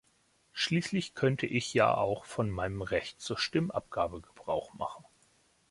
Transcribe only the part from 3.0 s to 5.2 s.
zur Stimmabgabe Gebrauch machen.